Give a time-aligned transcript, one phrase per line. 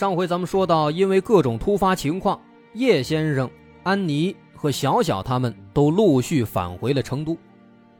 [0.00, 2.40] 上回咱们说到，因为各种突发情况，
[2.72, 3.50] 叶先生、
[3.82, 7.36] 安妮和小小他们都陆续返回了成都，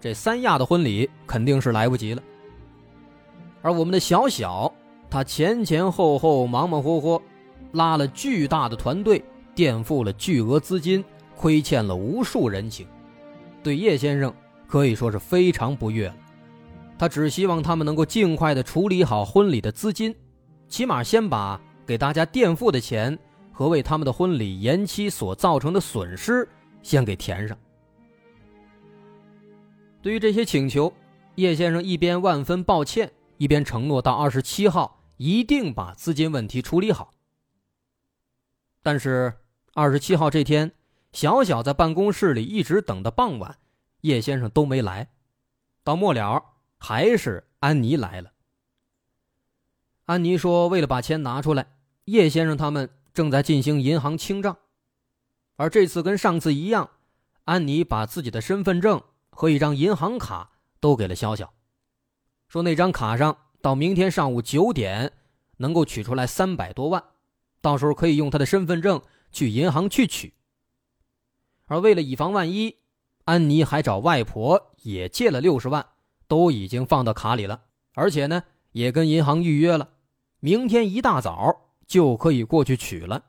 [0.01, 2.23] 这三亚的婚礼肯定是来不及了。
[3.61, 4.73] 而我们的小小，
[5.11, 7.21] 他前前后后忙忙活活，
[7.73, 9.23] 拉了巨大的团队，
[9.55, 11.05] 垫付了巨额资金，
[11.37, 12.87] 亏欠了无数人情。
[13.63, 14.33] 对叶先生
[14.67, 16.17] 可以说是非常不悦了，
[16.99, 20.17] 他只希望他们能够尽快的处理好婚礼的资金，
[20.67, 21.61] 起码先把
[21.91, 23.19] 给大家垫付的钱
[23.51, 26.49] 和为他们的婚礼延期所造成的损失
[26.83, 27.59] 先给填上。
[30.01, 30.93] 对于这些请求，
[31.35, 37.11] 叶先生一边万分抱歉，一边承诺到二十七号一定把资金问题处理好。
[38.85, 39.35] 但是
[39.75, 40.71] 二十七号这天。
[41.13, 43.59] 小小在办公室里一直等到傍晚，
[44.03, 45.09] 叶先生都没来。
[45.83, 46.41] 到末了，
[46.79, 48.31] 还是安妮来了。
[50.05, 51.67] 安妮说：“为了把钱拿出来，
[52.11, 54.57] 叶先生他们正在进行银行清账。
[55.57, 56.91] 而这次跟上次一样，
[57.45, 61.49] 安妮把自己的身份证和一张银行卡都给了潇潇，
[62.49, 65.13] 说那张卡上到明天上午九点
[65.59, 67.05] 能够取出来三百多万，
[67.61, 70.35] 到时候可以用他的身份证去银行去取。”
[71.67, 72.77] 而为了以防万一，
[73.27, 75.87] 安妮还找外婆也借了六十万，
[76.27, 77.63] 都已经放到卡里了，
[77.95, 78.43] 而且呢，
[78.73, 79.91] 也跟银行预约了，
[80.41, 83.21] 明天一大早就可以过去取了。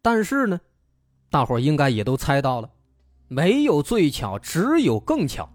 [0.00, 0.58] 但是呢，
[1.28, 2.70] 大伙应该也都猜到了，
[3.28, 5.46] 没有最巧，只有更巧。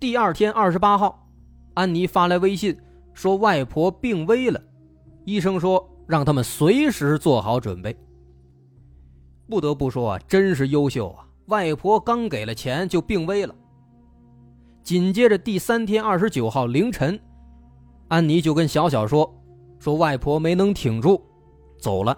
[0.00, 1.28] 第二天二十八号，
[1.74, 2.74] 安妮发来微信
[3.12, 4.58] 说外婆病危了，
[5.26, 7.94] 医生说让他们随时做好准备。
[9.46, 11.28] 不得不说啊，真是优秀啊！
[11.48, 13.54] 外婆刚给了钱就病危了。
[14.82, 17.20] 紧接着第三天二十九号凌晨，
[18.08, 19.30] 安妮就跟小小说
[19.82, 21.20] ：“说外婆没能挺住，
[21.76, 22.16] 走了。”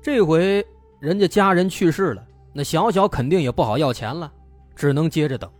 [0.00, 0.64] 这回
[1.00, 4.32] 人家家人去世了，那小小肯定也不好要钱了，
[4.76, 5.50] 只能接着等。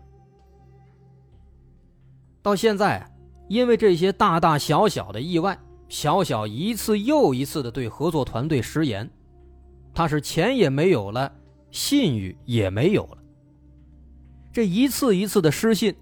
[2.41, 3.05] 到现在，
[3.49, 9.11] 因为这些大大小小的意外，小小一次又一次的对合作团队食言。
[9.93, 11.33] 他是钱也没有了，
[11.73, 13.19] 信誉也没有了。
[14.53, 15.93] 这一次一次的失信，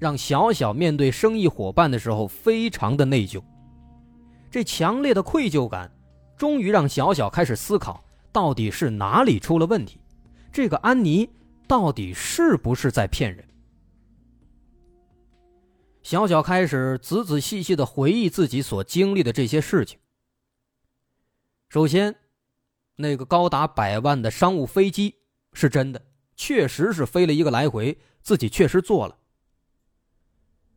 [0.00, 3.40] 让小小面对生意伙伴的时候非常的内疚。
[4.50, 5.90] 这强烈的愧疚感，
[6.36, 10.00] 终于让小小开始思考，到底是哪里出了问题？
[10.52, 11.28] 这个安妮
[11.66, 13.46] 到底是不是在骗人？
[16.02, 19.98] 小小开始仔仔细细的回忆自己所经历的这些事情。
[21.68, 22.14] 首先。
[23.00, 25.14] 那个高达百万的商务飞机
[25.52, 26.04] 是真的，
[26.34, 29.16] 确实是飞了一个来回，自己确实坐了。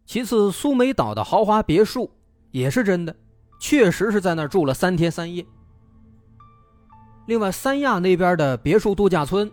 [0.05, 2.11] 其次，苏梅岛的豪华别墅
[2.51, 3.15] 也是真的，
[3.61, 5.45] 确实是在那儿住了三天三夜。
[7.27, 9.49] 另外，三亚那边的别墅度假村，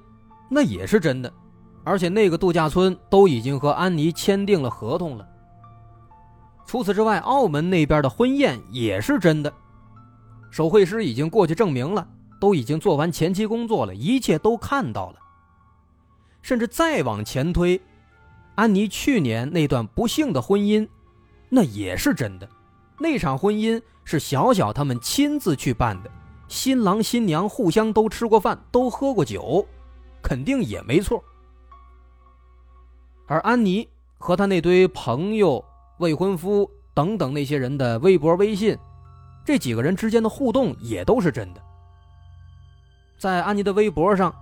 [0.51, 1.33] 那也是真的，
[1.85, 5.29] 而且那个度假村都已经和安妮签订了合同了。
[6.67, 9.53] 除此之外，澳门那边的婚宴也是真的，
[10.51, 12.09] 手绘师已经过去证明了。
[12.41, 15.17] 都已经做完前期工作了，一切都看到了。
[16.41, 17.81] 甚至再往前推，
[18.55, 20.89] 安妮去年那段不幸的婚姻，
[21.49, 22.49] 那也是真的。
[23.01, 26.11] 那场婚姻是小小他们亲自去办的，
[26.49, 29.67] 新郎新娘互相都吃过饭，都喝过酒，
[30.21, 31.23] 肯定也没错。
[33.27, 35.65] 而安妮和他那堆朋友、
[35.99, 38.77] 未婚夫等等那些人的微博、微信，
[39.45, 41.63] 这几个人之间的互动也都是真的。
[43.19, 44.35] 在安妮的微博上，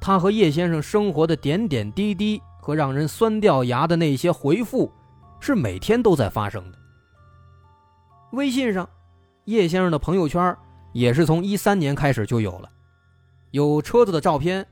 [0.00, 4.92] 她和叶先生生活的点点滴滴和让人酸掉牙的那些回复，
[5.40, 6.78] 是每天都在发生的。
[8.34, 8.88] 微信上，
[9.46, 10.56] 叶先生的朋友圈
[10.92, 12.70] 也是从一三年开始就有了，
[13.52, 14.66] 有车子的照片，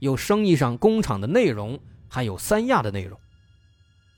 [0.00, 1.78] 有生意上工厂的内容，
[2.08, 3.18] 还有三亚的内容。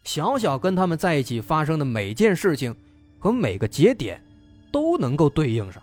[0.04, 2.74] 小小跟他们在一起发生的每件事情
[3.18, 4.22] 和每个节点，
[4.72, 5.82] 都能够对应上。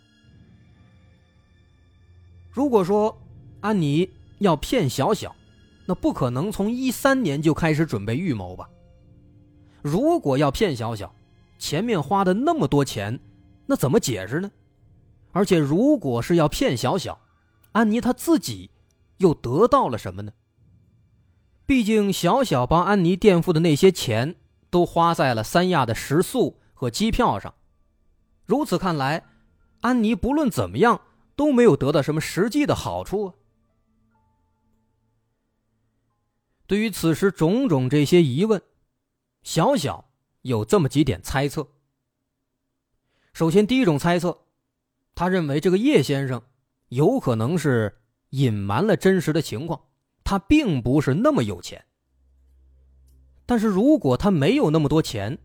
[2.52, 3.20] 如果说
[3.62, 5.36] 安妮要骗小小，
[5.86, 8.70] 那不可能从一三年就开始准备预谋吧？
[9.82, 11.14] 如果要骗小小，
[11.64, 13.22] 前面花的那么多钱，
[13.68, 14.52] 那怎么解释呢？
[15.32, 17.22] 而且如果是要骗小小，
[17.72, 18.70] 安妮她自己
[19.20, 20.34] 又得到了什么呢？
[21.66, 24.36] 毕竟小小帮安妮垫付的那些钱
[24.70, 27.56] 都花在了三亚的食宿和机票上，
[28.44, 29.24] 如此看来，
[29.80, 31.00] 安妮不论怎么样
[31.38, 33.34] 都没有得到什么实际的好处啊。
[36.68, 38.62] 对于此时种种这些疑问，
[39.44, 40.10] 小小
[40.44, 41.68] 有这么几点猜测。
[43.34, 44.46] 首先，第一种猜测，
[45.16, 46.42] 他认为这个叶先生
[46.90, 47.98] 有可能是
[48.30, 49.82] 隐瞒了真实的情况，
[50.24, 51.84] 他并不是那么有钱。
[53.46, 55.38] 但是如果他没有那么多钱，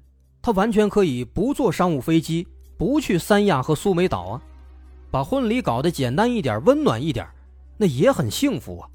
[0.43, 2.47] 他完全可以不坐商务飞机，
[2.77, 4.43] 不去三亚和苏梅岛啊，
[5.11, 7.27] 把婚礼搞得简单一点、温暖一点，
[7.77, 8.89] 那也很幸福啊。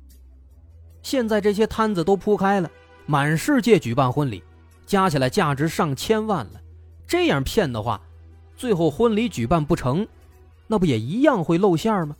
[1.02, 2.70] 现在这些摊子都铺开了，
[3.06, 4.42] 满世界举办婚礼，
[4.86, 6.62] 加起来价值上千万了，
[7.08, 8.02] 这样骗的话。
[8.56, 10.08] 最后婚礼举办不成，
[10.68, 12.16] 那不也一样会露馅吗？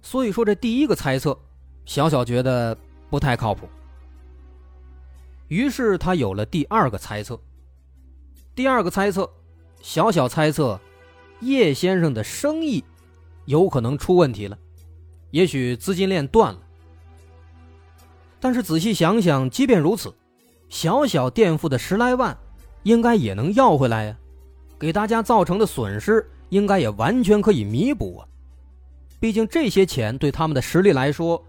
[0.00, 1.36] 所以说这第一个猜测，
[1.84, 2.76] 小小觉得
[3.10, 3.68] 不太靠谱。
[5.48, 7.38] 于是他有了第二个猜测。
[8.54, 9.28] 第二个猜测，
[9.82, 10.80] 小小猜测，
[11.40, 12.82] 叶先生的生意
[13.44, 14.56] 有可能出问题了，
[15.32, 16.60] 也许资金链断了。
[18.40, 20.14] 但是仔细想想，即便如此，
[20.68, 22.36] 小小垫付的十来万，
[22.82, 24.16] 应该也能要回来呀。
[24.78, 28.28] 给大家造成的损失，应该也完全可以弥补啊！
[29.18, 31.42] 毕竟这些钱对他们的实力来说，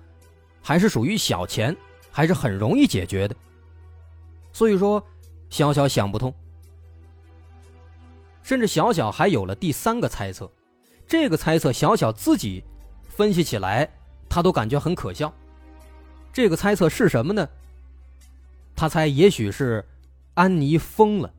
[0.61, 1.75] 还是属于小钱，
[2.09, 3.35] 还是很容易解决的。
[4.53, 5.03] 所以说，
[5.49, 6.33] 小小想不通。
[8.41, 10.49] 甚至小小还有了第三个猜测，
[11.05, 12.63] 这个猜测小小自己
[13.09, 13.89] 分析起来，
[14.29, 15.33] 他都感觉很可笑。
[16.31, 17.45] 这个猜测是什么呢？
[18.77, 19.83] 他猜也许是
[20.35, 21.33] 安妮疯了。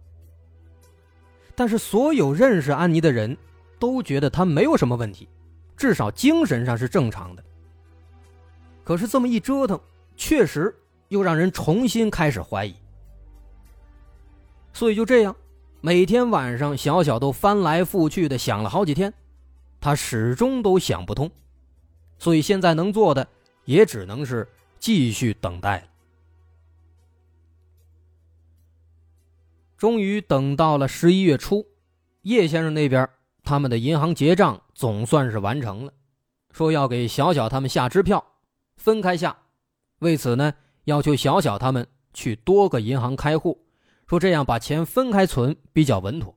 [1.54, 3.36] 但是所有认识安妮的人，
[3.78, 5.28] 都觉得她没有什么问题，
[5.76, 7.44] 至少精神上是正常的。
[8.84, 9.80] 可是这么一折腾，
[10.16, 10.74] 确实
[11.08, 12.74] 又让人重新开始怀疑。
[14.72, 15.34] 所以就这样，
[15.80, 19.12] 每天晚上小小都翻来覆去的想了好几天，
[19.80, 21.30] 他始终都想不通。
[22.18, 23.26] 所以现在能做的，
[23.64, 24.48] 也只能是
[24.78, 25.87] 继续等待了。
[29.78, 31.64] 终于等到了十一月初，
[32.22, 33.08] 叶先生那边
[33.44, 35.92] 他们的银行结账总算是完成了，
[36.50, 38.32] 说要给小小他们下支票，
[38.76, 39.38] 分开下。
[40.00, 40.54] 为此呢，
[40.84, 43.66] 要求小小他们去多个银行开户，
[44.08, 46.36] 说这样把钱分开存比较稳妥。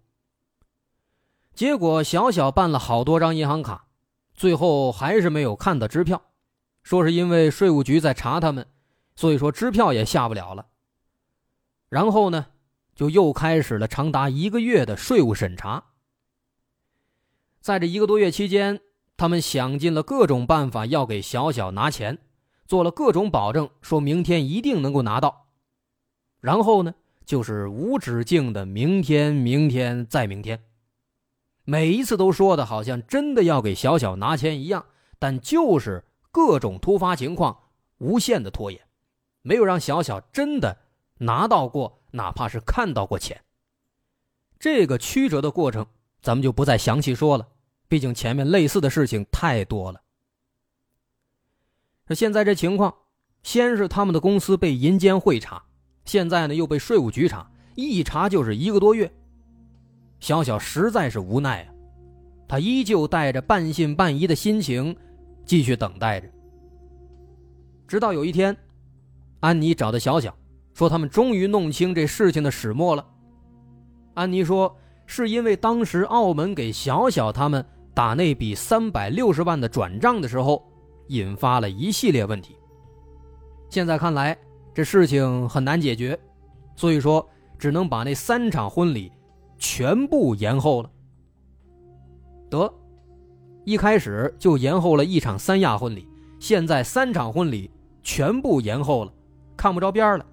[1.56, 3.88] 结果小小办了好多张银行卡，
[4.36, 6.22] 最后还是没有看到支票，
[6.84, 8.68] 说是因为税务局在查他们，
[9.16, 10.68] 所以说支票也下不了了。
[11.90, 12.46] 然后呢？
[13.02, 15.86] 就又开始了长达一个月的税务审查。
[17.60, 18.80] 在这一个多月期间，
[19.18, 22.20] 他们想尽了各种办法要给小小拿钱，
[22.68, 25.48] 做了各种保证，说明天一定能够拿到。
[26.42, 26.94] 然后呢，
[27.26, 30.64] 就是无止境的明天、明天再明天，
[31.64, 34.86] 每一次都说的好像真的要给小小拿钱一样，
[35.18, 37.58] 但就是各种突发情况，
[37.98, 38.80] 无限的拖延，
[39.42, 40.78] 没有让小小真的
[41.18, 41.98] 拿到过。
[42.12, 43.42] 哪怕是看到过钱，
[44.60, 45.86] 这个曲折的过程，
[46.22, 47.48] 咱们就不再详细说了。
[47.88, 50.02] 毕竟前面类似的事情太多了。
[52.08, 52.94] 那现在这情况，
[53.44, 55.64] 先是他们的公司被银监会查，
[56.06, 59.12] 现在呢又被税务局查，一查就是一个多月。
[60.20, 61.74] 小小实在是无奈啊，
[62.48, 64.96] 他依旧带着半信半疑的心情，
[65.46, 66.30] 继续等待着。
[67.88, 68.56] 直到有一天，
[69.40, 70.38] 安妮找到小小。
[70.74, 73.06] 说他们终于弄清这事情的始末了。
[74.14, 74.76] 安妮说，
[75.06, 80.64] 是因为当时澳门给小小他们打那笔三百六十万的转账的时候，
[81.08, 82.56] 引发了一系列问题。
[83.70, 84.38] 现在看来，
[84.74, 86.20] 这事情很难解决，
[86.76, 89.12] 所以说只能把那三场婚礼
[89.58, 90.90] 全部延后了。
[92.50, 92.74] 得，
[93.64, 96.08] 一开始就延后了一场三亚婚礼，
[96.40, 97.72] 现在三场婚礼
[98.04, 99.14] 全部延后了，
[99.56, 100.26] 看不着边了。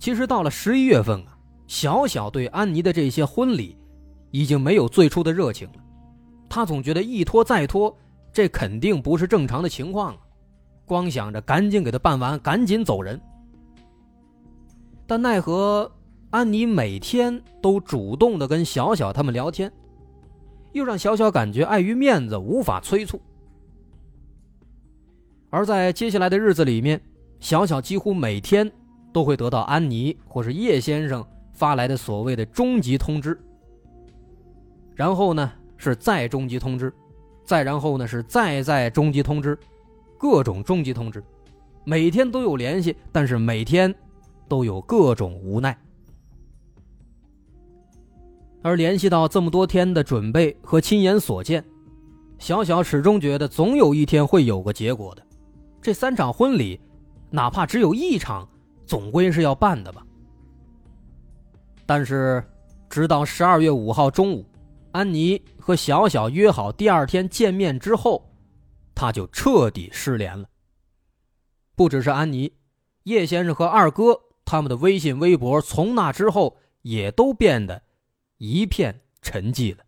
[0.00, 3.76] 其实到了十一月份啊，小小对安妮的这些婚礼，
[4.30, 5.74] 已经没有最初的热情了。
[6.48, 7.94] 他总觉得一拖再拖，
[8.32, 10.20] 这肯定不是正常的情况啊，
[10.86, 13.20] 光想着赶紧给他办完，赶紧走人。
[15.06, 15.92] 但奈何
[16.30, 19.70] 安妮每天都主动的跟小小他们聊天，
[20.72, 23.20] 又让小小感觉碍于面子无法催促。
[25.50, 26.98] 而在接下来的日子里面，
[27.38, 28.72] 小小几乎每天。
[29.12, 33.38] 都会得到安妮或是叶先生发来的所谓的终极通知。
[34.94, 36.92] 然后呢是再终极通知，
[37.44, 39.58] 再然后呢是再再终极通知，
[40.18, 41.22] 各种终极通知，
[41.84, 43.94] 每天都有联系，但是每天
[44.48, 45.76] 都有各种无奈。
[48.62, 51.64] 而联系到这么多天的准备和亲眼所见，
[52.38, 55.22] 小小始终觉得总有一天会有个结果的。
[55.80, 56.78] 这三场婚礼，
[57.30, 58.46] 哪怕只有一场，
[58.90, 60.04] 总归是要办的吧。
[61.86, 62.44] 但是，
[62.88, 64.44] 直到十二月五号中午。
[64.90, 68.34] 安妮和小小约好第二天见面之后，
[68.92, 70.48] 他就彻底失联了。
[71.76, 72.52] 不只是安妮，
[73.04, 77.84] 叶先生和二哥他们的微信、微博从那之后也都变得
[78.38, 79.84] 一片沉寂了。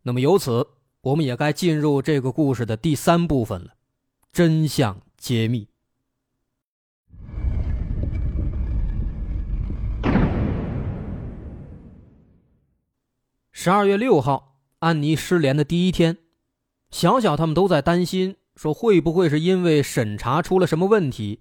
[0.00, 0.66] 那么由此，
[1.02, 3.74] 我们也该进入这个故事的第三部分了——
[4.32, 5.68] 真相揭秘。
[13.64, 16.18] 十二月六号，安妮失联的第一天，
[16.90, 21.40] 小小他们都在担心，说会不会是因为审查出了什么问题？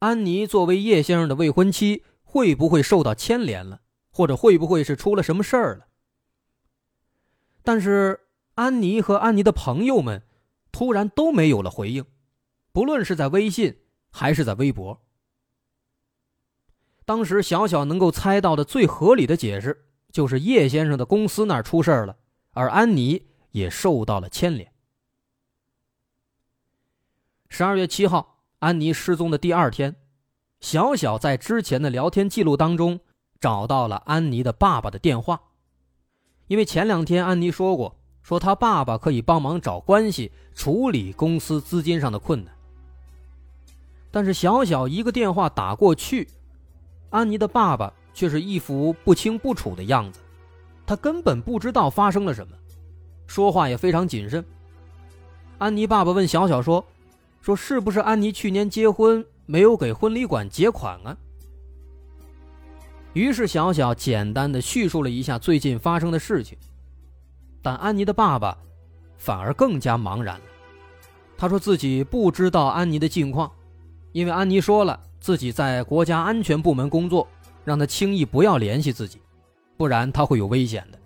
[0.00, 3.82] 安妮作为叶先生的未婚妻，会不会受到牵连了？
[4.10, 5.86] 或者会不会是出了什么事儿了？
[7.62, 8.18] 但是
[8.56, 10.24] 安妮和安妮的朋友们
[10.72, 12.04] 突然都没有了回应，
[12.72, 13.76] 不论是在微信
[14.10, 15.00] 还是在微博。
[17.04, 19.86] 当时小小能够猜到的最合理的解释。
[20.12, 22.16] 就是叶先生的公司那儿出事了，
[22.52, 24.72] 而安妮也受到了牵连。
[27.48, 29.96] 十二月七号，安妮失踪的第二天，
[30.60, 33.00] 小小在之前的聊天记录当中
[33.40, 35.40] 找到了安妮的爸爸的电话，
[36.48, 42.54] 因为前两天安妮说过，说他爸爸可以帮忙找关系处理公司资金上的困难。
[44.10, 46.28] 但是小小一个电话打过去，
[47.10, 47.92] 安妮的爸爸。
[48.12, 50.20] 却是一副不清不楚的样子，
[50.86, 52.56] 他根本不知道发生了什么，
[53.26, 54.44] 说话也非常谨慎。
[55.58, 56.84] 安妮爸爸问小小说
[57.40, 61.16] ：“说是不是安妮去年结婚没有给婚礼馆结款啊？”
[63.12, 66.56] 于是小小简单的叙述了一下最近发生的事情，
[67.60, 68.56] 但安妮的爸爸
[69.18, 70.42] 反而更加茫然了。
[71.36, 73.50] 他说自己不知道安妮的近况，
[74.12, 77.26] 因为安妮说了自己在国家安全部门工作。
[77.64, 79.20] 让他轻易不要联系自己，
[79.76, 80.98] 不然他会有危险的。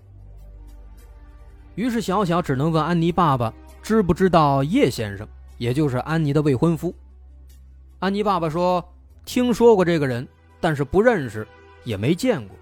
[1.75, 5.26] 于是小小只能问安妮爸爸知不知道叶先生，
[5.58, 6.94] 也就是安妮的未婚夫。
[7.99, 8.84] 安妮爸爸说
[9.25, 10.26] 听说过这个人，
[10.61, 11.46] 但是不认识，
[11.82, 12.56] 也没见过。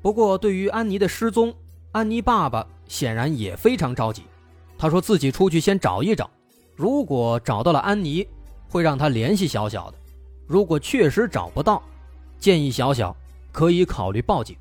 [0.00, 1.54] 不过对于安妮的失踪，
[1.92, 4.22] 安妮爸爸显然也非常着急。
[4.78, 6.28] 他说自己出去先找一找，
[6.74, 8.26] 如果找到了安妮，
[8.68, 9.96] 会让他联系小小的；
[10.46, 11.82] 如果确实找不到，
[12.42, 13.16] 建议小小
[13.52, 14.56] 可以考虑报警。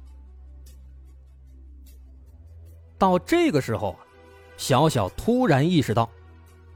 [2.95, 3.97] 到这个时候，
[4.55, 6.07] 小小突然意识到，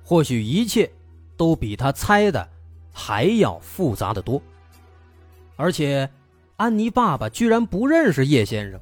[0.04, 0.92] 或许一切
[1.38, 2.50] 都比他猜的
[2.92, 4.42] 还要复杂的多。
[5.56, 6.10] 而且，
[6.56, 8.80] 安妮爸爸居然不认识叶先生，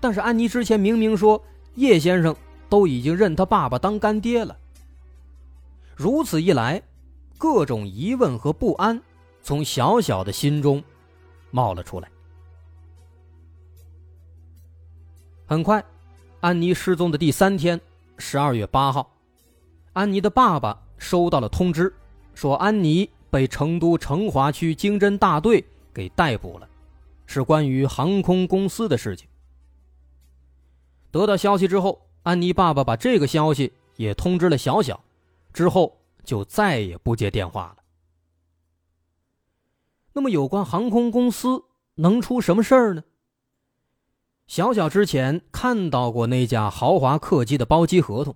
[0.00, 2.34] 但是安妮之前明明说叶先生
[2.70, 4.56] 都已经认他爸爸当干爹了。
[5.94, 6.82] 如此一来，
[7.36, 8.98] 各种疑问和不安
[9.42, 10.82] 从小小的心中。
[11.56, 12.10] 冒了出来。
[15.46, 15.82] 很快，
[16.40, 17.80] 安妮失踪的第三天，
[18.18, 19.10] 十二月八号，
[19.94, 21.90] 安妮的爸爸收到了通知，
[22.34, 26.68] 说安妮被成都成华区经侦大队给逮捕了，
[27.24, 29.26] 是关于航空公司的事情。
[31.10, 35.02] 得到消息之后，安妮爸爸把这个消息也通知了小小，
[35.54, 37.85] 之后就再也不接电话了。
[40.16, 41.64] 那么，有关航空公司
[41.96, 43.04] 能出什么事儿呢？
[44.46, 48.34] 小小之前看到过那架豪华客机的包机合同，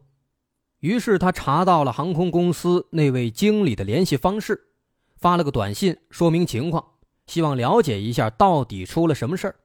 [0.80, 4.72] 于是他查到了航空公司那位经理的联系方式，
[5.16, 6.84] 发了个短信说明情况，
[7.26, 9.56] 希望了解一下到底出了什么事儿。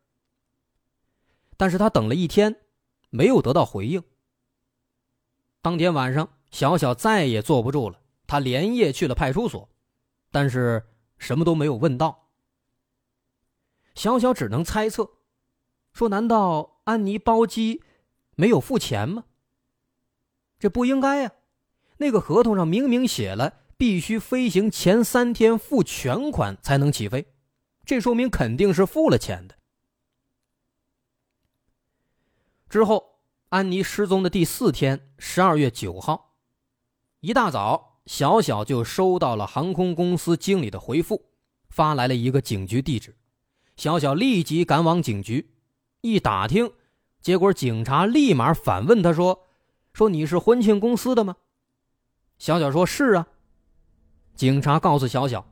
[1.58, 2.56] 但是他等了一天，
[3.10, 4.02] 没有得到回应。
[5.62, 9.68] 当天晚上，小小再也坐不住了，他连夜去了派出所，
[10.32, 10.82] 但是。
[11.18, 12.30] 什么都没有问到，
[13.94, 15.12] 小小只能猜测，
[15.94, 17.82] 说：“难道安妮包机
[18.36, 19.26] 没有付钱吗？
[20.60, 21.32] 这不应该呀，
[21.98, 27.34] 那个合同上明明写了，必须飞行前三天付全款才能起飞，
[27.86, 29.56] 这说明肯定是付了钱的。”
[32.70, 36.36] 之后，安妮失踪的第四天，十二月九号，
[37.22, 37.95] 一大早。
[38.06, 41.26] 小小就收到了航空公司经理的回复，
[41.70, 43.16] 发来了一个警局地址，
[43.78, 45.52] 小小立即赶往警局，
[46.02, 46.72] 一打听，
[47.22, 49.48] 结果警察立马反问他说
[49.94, 51.36] ：“说你是婚庆公司的吗？”
[52.38, 53.28] 小小说是啊。
[54.36, 55.44] 警察告诉小小，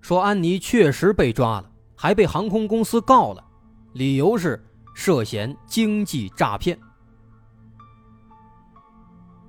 [0.00, 3.42] 说安妮确实被抓了，还被航空公司告了，
[3.94, 4.62] 理由是
[4.94, 6.78] 涉嫌经济诈骗。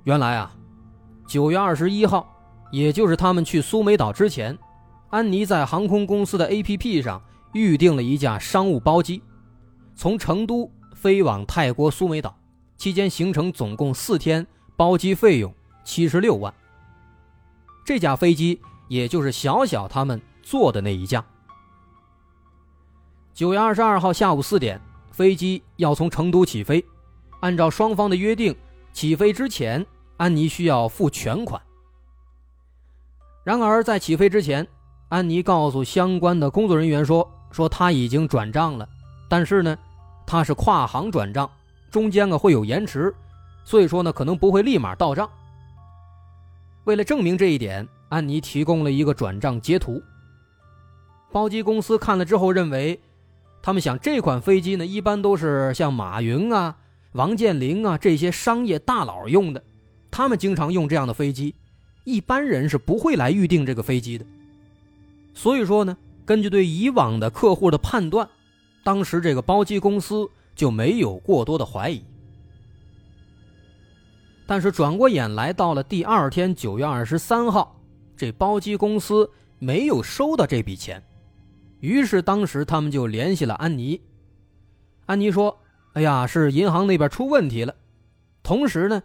[0.04, 0.56] 原来啊，
[1.28, 2.33] 九月二十一号，
[2.74, 4.58] 也就是他们去苏梅岛之前，
[5.12, 9.22] 安妮在航空公司的 APP 上预订了一架商务包机，
[9.94, 12.36] 从成都飞往泰国苏梅岛，
[12.76, 15.54] 期间行程总共四天，包机费用
[15.84, 16.52] 七十六万。
[17.86, 21.24] 这架飞机也就是小小他们坐的那一架。
[23.36, 26.84] 九月二十二号下午四点，飞机要从成都起飞，
[27.42, 28.56] 按照双方的约定，
[28.92, 29.86] 起飞之前。
[30.18, 31.62] 安妮需要付全款。
[33.44, 34.66] 然而，在起飞之前，
[35.10, 38.88] 安妮告诉相关的工作人员说：“说他已经转账了，
[39.28, 39.78] 但是呢，
[40.26, 41.50] 他是跨行转账，
[41.92, 43.14] 中间呢会有延迟，
[43.66, 45.30] 所以说呢可能不会立马到账。”
[46.86, 50.02] 为了证明这一点，安妮提供了一个转账截图。
[51.32, 53.02] 包机公司看了之后认为，
[53.62, 56.78] 他们想这款飞机呢一般都是像马云啊、
[57.12, 59.62] 王健林啊这些商业大佬用的。
[60.12, 61.56] 他们经常用这样的飞机，
[62.04, 64.26] 一般人是不会来预定这个飞机的。
[65.34, 68.28] 所以说呢，根据对以往的客户的判断，
[68.84, 72.04] 当时这个包机公司就没有过多的怀疑。
[74.46, 77.80] 但是转过眼来到了第二天九月二十三号，
[78.16, 79.30] 这包机公司
[79.60, 81.02] 没有收到这笔钱，
[81.80, 84.02] 于是当时他们就联系了安妮。
[85.06, 85.60] 安妮说
[85.94, 87.76] ：“哎呀，是银行那边出问题了。”
[88.44, 89.02] 同时呢。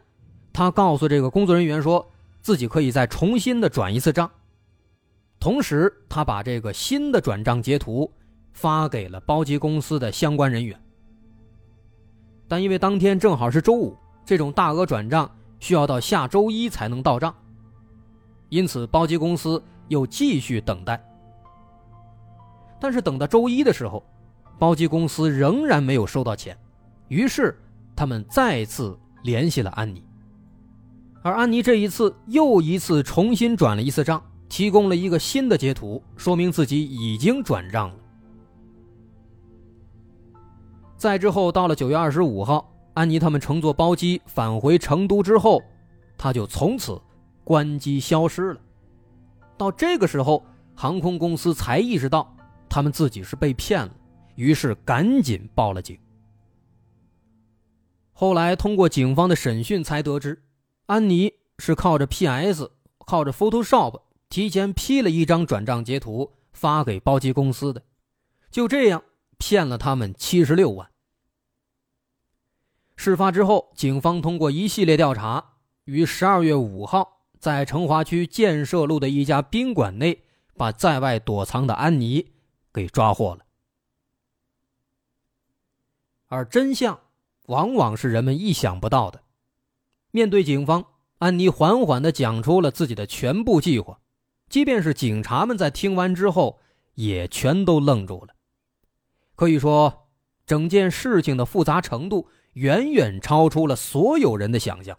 [0.51, 2.11] 他告诉这个工作人员，说
[2.49, 4.31] 自己可以再重新的转一次账，
[5.39, 8.11] 同时他把这个新的转账截图
[8.55, 10.81] 发给了包机公司的相关人员。
[12.49, 15.31] 但因为当天正好是周五，这种大额转账
[15.61, 17.35] 需要到下周一才能到账，
[18.49, 20.99] 因此包机公司又继续等待。
[22.81, 24.03] 但是等到周一的时候，
[24.59, 26.57] 包机公司仍然没有收到钱，
[27.09, 27.55] 于是
[27.95, 30.08] 他们再次联系了安妮。
[31.29, 37.95] 而安妮这一次又一次重新转了一次账，提供了一个新的截图，说明自己已经转账了。
[40.97, 45.63] 再之后，到了九月二十五号，安妮他们乘坐包机返回成都之后，
[46.17, 46.99] 他就从此
[47.45, 48.61] 关机消失了。
[49.59, 50.43] 到这个时候，
[50.75, 52.35] 航空公司才意识到
[52.71, 53.93] 他们自己是被骗了，
[54.35, 55.99] 于是赶紧报了警。
[58.15, 60.43] 后来通过警方的审讯才得知。
[60.89, 62.71] 安妮是靠着 PS，
[63.01, 67.83] 靠着 Photoshop 提前 P 了一张转账截图发给包机公司的，
[68.51, 69.05] 就这样
[69.37, 70.91] 骗了他们七十六万。
[72.97, 80.25] 事发之后，警方通过一系列调查，于十二月五号在成华区建设路的一家宾馆内，
[80.57, 82.33] 把在外躲藏的安妮
[82.73, 83.45] 给抓获了。
[86.29, 86.99] 而真相
[87.45, 89.23] 往往是人们意想不到的。
[90.11, 90.85] 面对警方，
[91.19, 93.99] 安妮缓缓地讲出了自己的全部计划，
[94.49, 96.61] 即便是警察们在听完之后，
[96.95, 98.35] 也全都愣住了。
[99.35, 100.09] 可以说，
[100.47, 104.97] 整件事情的复杂程度远远超出了所有人的想象。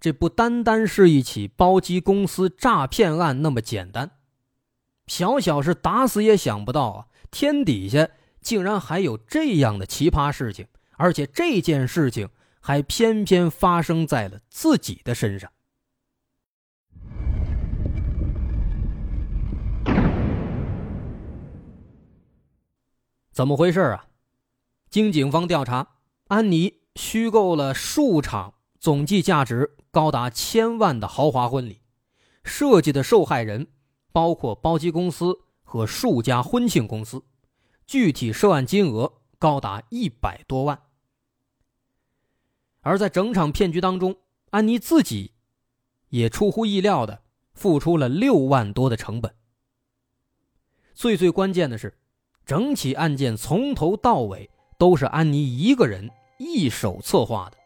[0.00, 4.10] 这不单单是一起包机公司诈骗案那么简单，
[5.06, 7.06] 小小是打死也想不到啊！
[7.30, 8.08] 天底下
[8.40, 12.28] 竟然还有这样的奇葩事情，而且这件事情。
[12.64, 15.50] 还偏偏发生在了自己的身上，
[23.32, 24.06] 怎么回事啊？
[24.88, 25.96] 经警方调查，
[26.28, 31.80] 安妮虚构了数场总计价值高达千万的豪华婚礼，
[32.44, 33.72] 设计的受害人
[34.12, 37.24] 包括包机公司和数家婚庆公司，
[37.88, 40.91] 具体涉案金额高达一百多万。
[42.82, 44.16] 而在整场骗局当中，
[44.50, 45.32] 安妮自己
[46.10, 47.22] 也出乎意料的
[47.54, 49.32] 付出了六万多的成本。
[50.92, 51.96] 最最关键的是，
[52.44, 57.56] 整起案件从头到尾都是安妮一个人一手策划的，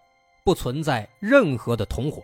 [0.44, 2.22] 不存在任何的同伙。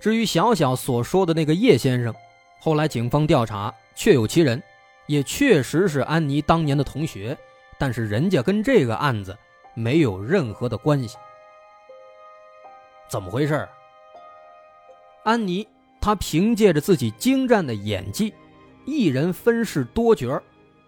[0.00, 2.14] 至于小小所说的那个叶先生，
[2.60, 4.62] 后来警方调查确有其人，
[5.06, 7.36] 也确实是安妮当年的同学，
[7.78, 9.36] 但是人家跟这个案子
[9.74, 11.16] 没有任何的关系。
[13.08, 13.66] 怎么回事？
[15.24, 15.66] 安妮
[16.00, 18.34] 她凭借着自己精湛的演技，
[18.84, 20.40] 一人分饰多角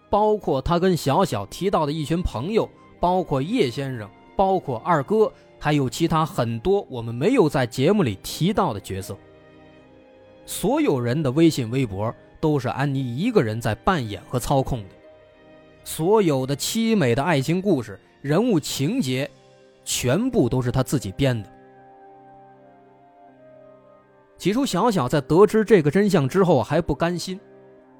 [0.09, 9.17] 包括她跟小小提到的一群朋友，包括叶先生，包括二哥，还有其他很多我们没有在节目里提到的角色。
[10.45, 14.89] 所有人的微信、微博都是安妮一个人在扮演和操控的，
[15.83, 19.29] 所有的凄美的爱情故事、人物情节，
[19.85, 21.49] 全部都是她自己编的。
[24.41, 27.39] 起初，小小在得知这个真相之后还不甘心，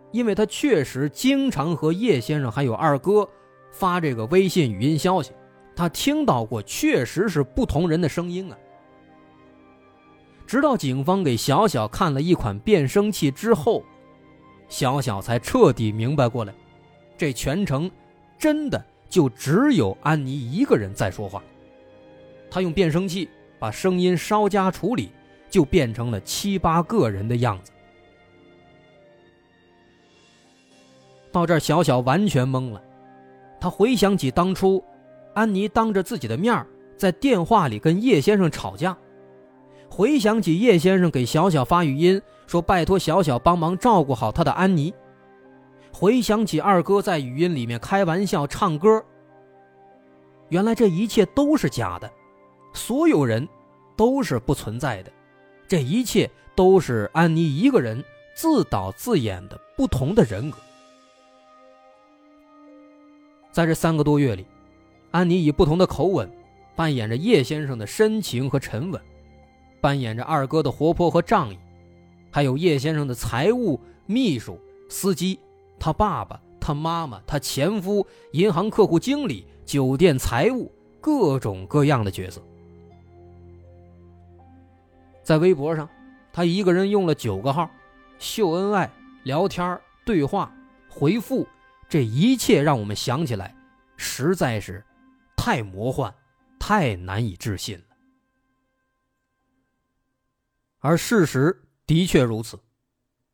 [0.09, 3.29] 因为他确实经常和叶先生还有二哥
[3.71, 5.33] 发这个微信语音消息，
[5.75, 8.57] 他听到过，确实是不同人的声音啊。
[10.47, 13.83] 直到警方给小小看了一款变声器之后，
[14.67, 16.51] 小小才彻底明白过来，
[17.15, 17.87] 这全程
[18.39, 21.43] 真的就只有安妮一个人在说话。
[22.49, 25.11] 他用变声器把声音稍加处理。
[25.51, 27.71] 就变成了七八个人的样子。
[31.31, 32.81] 到这儿，小小完全懵了。
[33.59, 34.83] 他回想起当初，
[35.35, 36.65] 安妮当着自己的面
[36.97, 38.97] 在电话里跟叶先生吵架，
[39.89, 44.93] 回想起叶先生给小小发语音说拜托小小帮忙照顾好他的安妮，
[45.93, 49.03] 回想起二哥在语音里面开玩笑唱歌。
[50.49, 52.11] 原来这一切都是假的，
[52.73, 53.47] 所有人
[53.95, 55.11] 都是不存在的。
[55.71, 58.03] 这一切都是安妮一个人
[58.35, 60.57] 自导自演的不同的人格。
[63.53, 64.45] 在这三个多月里，
[65.11, 66.29] 安妮以不同的口吻
[66.75, 69.01] 扮演着叶先生的深情和沉稳，
[69.79, 71.57] 扮演着二哥的活泼和仗义，
[72.29, 75.39] 还有叶先生的财务、秘书、司机、
[75.79, 82.41] 他爸爸、他妈妈、他前夫、银行客户经理、酒店财务，各种各样的角色。
[85.23, 85.87] 在微博上，
[86.33, 87.69] 他一个人用了九个号，
[88.19, 88.91] 秀恩爱、
[89.23, 90.53] 聊天、对话、
[90.89, 91.47] 回复，
[91.87, 93.55] 这一切让我们想起来，
[93.97, 94.83] 实在是
[95.37, 96.13] 太魔幻、
[96.59, 97.83] 太难以置信了。
[100.79, 102.59] 而事实的确如此，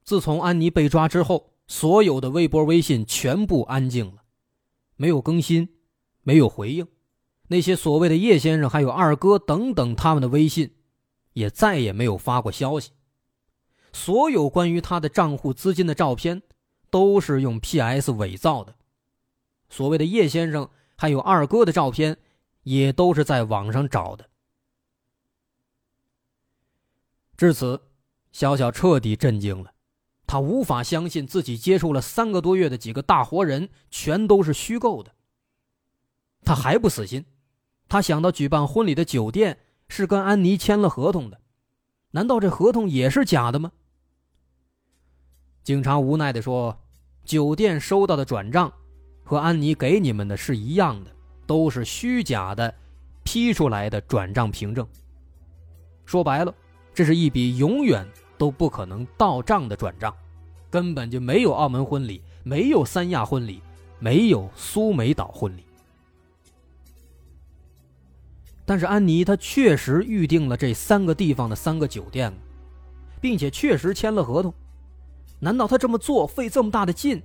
[0.03, 4.23] 自从安妮被抓之后，所有的微博、微信全部安静了，
[4.97, 5.69] 没有更新，
[6.23, 6.85] 没有回应，
[7.47, 10.73] 那些所谓的叶先生、还有二哥等等他们的微信。
[11.37, 12.93] 也再也没有发过消息，
[13.93, 16.41] 所有关于他的账户资金的照片
[16.89, 18.73] 都是用 PS 伪造的，
[19.69, 22.17] 所谓的叶先生还有二哥的照片
[22.63, 24.27] 也都是在网上找的。
[27.37, 27.83] 至此，
[28.31, 29.75] 小小彻底震惊了，
[30.25, 35.13] 他无法相信自己接触了三个多月的几个大活人全都是虚构的。
[36.43, 37.25] 他还不死心，
[37.87, 39.59] 他想到举办婚礼的酒店。
[39.87, 41.39] 是跟安妮签了合同的，
[42.11, 43.71] 难道这合同也是假的吗？
[45.63, 46.77] 警察无奈的说
[47.25, 48.71] ：“酒店收到的转账
[49.23, 51.11] 和安妮给你们的是一样的，
[51.45, 52.73] 都是虚假的
[53.23, 54.87] 批出来的转账凭证。
[56.05, 56.55] 说白了，
[56.93, 60.15] 这是一笔永远都不可能到账的转账，
[60.69, 63.61] 根本就没有澳门婚礼，没有三亚婚礼，
[63.99, 65.65] 没有苏梅岛婚礼。”
[68.67, 72.33] 但是安妮她确实预定了这三个地方的三个酒店，
[73.21, 74.53] 并且确实签了合同。
[75.39, 77.23] 难道她这么做费这么大的劲，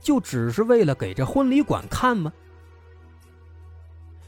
[0.00, 2.32] 就只是为了给这婚礼馆看吗？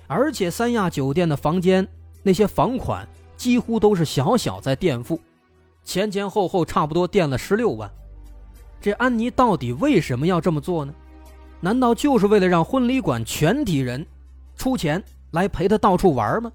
[0.06, 1.88] 而且三亚酒店的房间
[2.22, 5.18] 那些房款几乎都是小小在垫付，
[5.84, 7.90] 前前后后差不多垫了十六万。
[8.78, 10.92] 这安妮到底为什么要这么做呢？
[11.60, 14.04] 难道就是为了让婚礼馆全体人
[14.54, 15.02] 出钱？
[15.32, 16.50] 来陪他到处玩吗？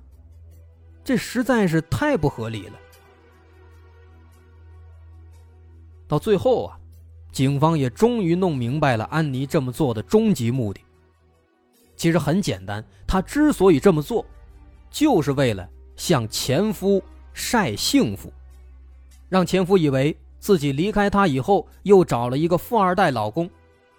[1.03, 2.73] 这实在是太不合理了。
[6.07, 6.79] 到最后啊，
[7.31, 10.81] 警方也终于弄明白了安妮这么做的终极目的。
[11.95, 14.25] 其实很简单，她之所以这么做，
[14.89, 17.01] 就是为了向前夫
[17.33, 18.31] 晒幸福，
[19.27, 23.49] 让前夫以为自己离开他以后又找了一个富二代老公，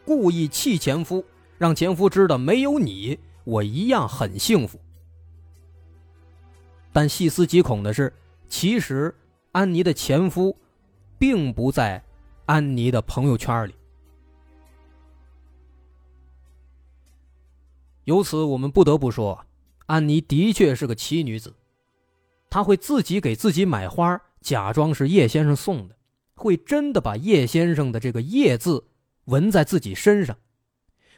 [0.05, 1.25] 故意气前夫，
[1.59, 3.19] 让前夫知道没有你。
[3.48, 4.78] 我一样很幸福，
[6.92, 8.12] 但细思极恐的是，
[8.46, 9.14] 其实
[9.52, 10.54] 安妮的前夫
[11.18, 12.04] 并不在
[12.44, 13.74] 安妮的朋友圈里。
[18.04, 19.46] 由此，我们不得不说，
[19.87, 21.54] 安妮的确是个奇女子。
[22.50, 25.96] 她会自己给自己买花，假装是叶先生送的，
[26.34, 28.84] 会真的把叶先生的这个“叶”字
[29.24, 30.37] 纹在自己身上。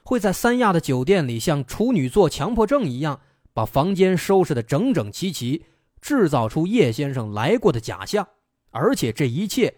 [0.02, 3.20] 会在三亚的酒店里像处女座强迫症一样，
[3.52, 5.66] 把房间收拾的整整齐齐，
[6.00, 8.28] 制造出叶先生来过的假象，
[8.70, 9.74] 而且这一切，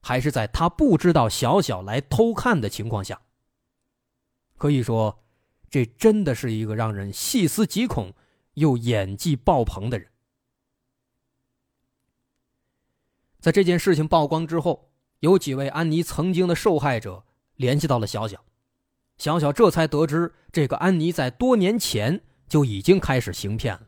[0.00, 3.20] 还是在他不知道小小来偷看的情况下。
[4.56, 5.22] 可以说，
[5.68, 8.12] 这真的是一个让人细思极恐
[8.54, 10.08] 又演技爆棚的人。
[13.40, 17.24] 在这件事情曝光之后，有几位安妮曾经的受害者
[17.56, 18.44] 联系到了小小，
[19.20, 23.82] 小小这才得知，这个安妮在多年前就已经开始行骗了。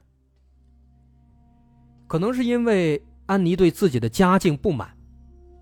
[2.07, 4.95] 可能是因为安妮对自己的家境不满，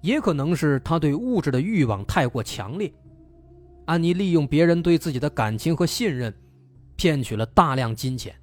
[0.01, 2.93] 也可能是她对物质的欲望太过强烈。
[3.85, 6.35] 安妮利用别人对自己的感情和信任，
[6.97, 8.35] 骗取了大量金钱，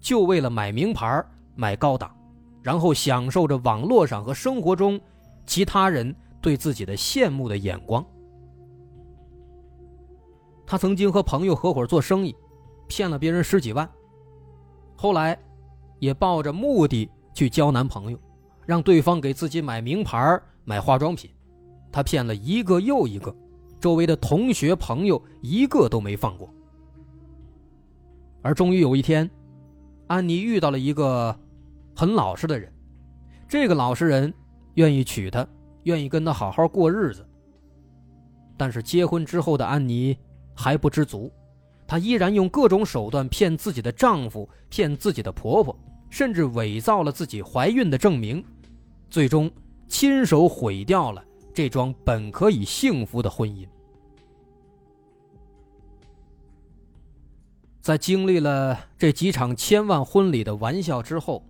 [0.00, 2.12] 就为了买名牌、买高档。
[2.60, 5.00] 然后享受着网络上和生活中
[5.46, 8.04] 其他人对自己的羡慕的眼光。
[10.72, 12.34] 他曾经和朋友合伙做生意，
[12.88, 13.86] 骗了别人十几万。
[14.96, 15.38] 后来，
[15.98, 18.18] 也抱着目的去交男朋友，
[18.64, 21.30] 让对方给自己买名牌、买化妆品。
[21.92, 23.36] 他骗了一个又一个，
[23.78, 26.48] 周围的同学朋友一个都没放过。
[28.40, 29.30] 而终于有一天，
[30.06, 31.38] 安妮遇到了一个。
[31.94, 32.72] 很老实的人，
[33.46, 34.32] 这个老实人
[34.76, 35.46] 愿意娶她，
[35.82, 37.28] 愿意跟她好好过日子。
[38.56, 40.16] 但是结婚之后的安妮
[40.54, 41.32] 还不知足，
[41.86, 45.76] 她依然用各种手段骗自己的丈夫，骗自己的婆婆，
[46.10, 48.44] 甚至伪造了自己怀孕的证明，
[49.08, 49.50] 最终
[49.88, 53.66] 亲手毁掉了这桩本可以幸福的婚姻。
[57.80, 61.44] 在经历了这几场千万婚礼的玩笑之后。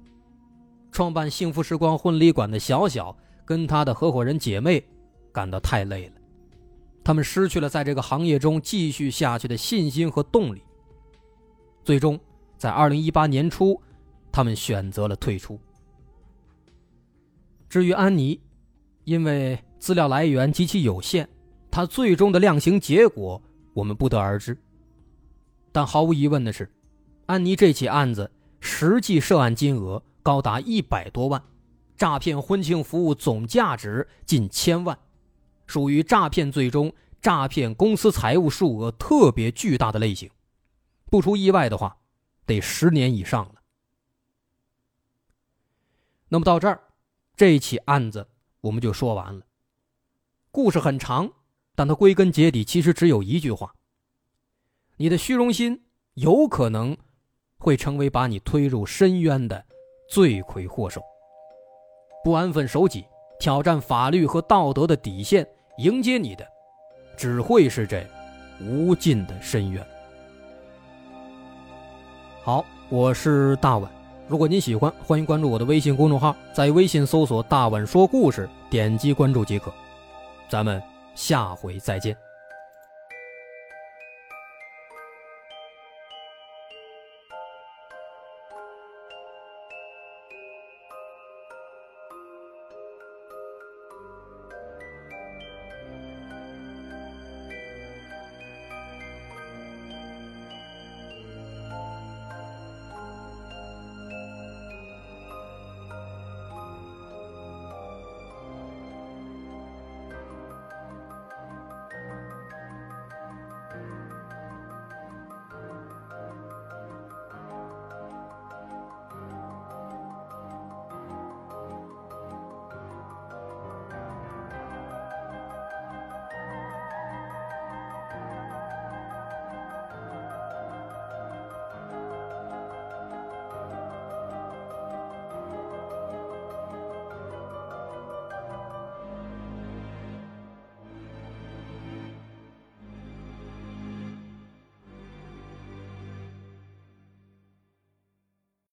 [0.95, 4.85] 创办幸福时光婚礼馆的小小跟她的合伙人姐妹
[5.33, 6.12] 感到太累了，
[7.05, 10.62] 他们失去了在这个行业中继续下去的信心和动力。
[11.85, 12.19] 最终，
[12.57, 13.81] 在二零一八年初，
[14.31, 15.59] 他们选择了退出。
[17.69, 18.41] 至于安妮，
[19.05, 21.29] 因为资料来源极其有限，
[21.71, 23.41] 她最终的量刑结果
[23.75, 24.57] 我们不得而知。
[25.73, 26.71] 但毫无疑问的是，
[27.27, 30.03] 安妮这起案子实际涉案金额。
[30.25, 31.43] 高达一百多万，
[31.97, 34.97] 诈骗婚庆服务总价值近千万，
[35.73, 40.31] 属于诈骗罪中诈骗公司财物数额特别巨大的类型。
[41.07, 41.97] 不出意外的话，
[42.45, 43.55] 得十年以上了。
[46.29, 46.79] 那么到这儿，
[47.35, 48.29] 这起案子
[48.61, 49.47] 我们就说完了。
[50.51, 51.33] 故事很长，
[51.75, 53.75] 但它归根结底其实只有一句话：
[54.99, 55.83] 你的虚荣心
[56.13, 56.95] 有可能
[57.57, 59.65] 会成为把你推入深渊的。
[60.11, 61.01] 罪魁祸首，
[62.23, 63.07] 不安分守己，
[63.41, 66.47] 挑战法律和道德的底线，迎接你的，
[67.17, 68.07] 只会是这
[68.61, 69.85] 无尽的深渊。
[72.43, 73.91] 好，我是大碗，
[74.29, 79.73] 如果您喜欢，欢迎关注我的微信公众号，在微信搜索“大碗说故事”，点击关注即可。
[80.47, 80.83] 咱们
[81.15, 82.15] 下回再见。